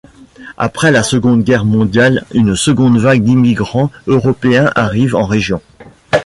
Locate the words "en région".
5.15-5.61